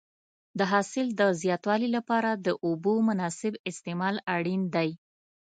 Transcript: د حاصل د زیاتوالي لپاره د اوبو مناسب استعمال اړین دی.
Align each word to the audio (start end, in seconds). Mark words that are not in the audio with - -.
د 0.59 0.61
حاصل 0.71 1.07
د 1.19 1.21
زیاتوالي 1.41 1.89
لپاره 1.97 2.31
د 2.45 2.47
اوبو 2.65 2.93
مناسب 3.09 3.53
استعمال 3.69 4.15
اړین 4.35 4.61
دی. 4.75 4.89